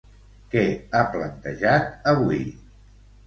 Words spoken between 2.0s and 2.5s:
avui?